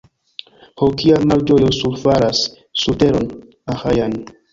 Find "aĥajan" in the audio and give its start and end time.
3.75-4.17